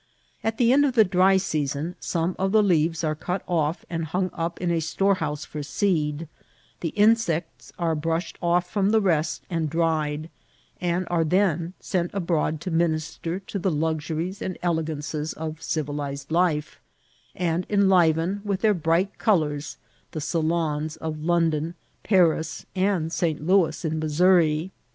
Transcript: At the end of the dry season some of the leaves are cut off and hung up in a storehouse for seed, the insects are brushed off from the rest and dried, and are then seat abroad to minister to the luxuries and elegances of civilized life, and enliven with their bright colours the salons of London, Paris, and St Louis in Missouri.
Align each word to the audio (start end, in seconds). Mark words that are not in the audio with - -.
At 0.43 0.57
the 0.57 0.73
end 0.73 0.83
of 0.83 0.93
the 0.95 1.03
dry 1.03 1.37
season 1.37 1.93
some 1.99 2.35
of 2.39 2.51
the 2.51 2.63
leaves 2.63 3.03
are 3.03 3.13
cut 3.13 3.43
off 3.47 3.85
and 3.87 4.05
hung 4.05 4.31
up 4.33 4.59
in 4.59 4.71
a 4.71 4.79
storehouse 4.81 5.45
for 5.45 5.61
seed, 5.61 6.27
the 6.79 6.87
insects 6.97 7.71
are 7.77 7.93
brushed 7.93 8.39
off 8.41 8.67
from 8.67 8.89
the 8.89 8.99
rest 8.99 9.43
and 9.47 9.69
dried, 9.69 10.31
and 10.81 11.05
are 11.11 11.23
then 11.23 11.73
seat 11.79 12.09
abroad 12.13 12.59
to 12.61 12.71
minister 12.71 13.39
to 13.41 13.59
the 13.59 13.69
luxuries 13.69 14.41
and 14.41 14.57
elegances 14.63 15.33
of 15.33 15.61
civilized 15.61 16.31
life, 16.31 16.81
and 17.35 17.67
enliven 17.69 18.41
with 18.43 18.61
their 18.61 18.73
bright 18.73 19.19
colours 19.19 19.77
the 20.13 20.19
salons 20.21 20.95
of 20.97 21.23
London, 21.23 21.75
Paris, 22.01 22.65
and 22.75 23.13
St 23.13 23.45
Louis 23.45 23.85
in 23.85 23.99
Missouri. 23.99 24.71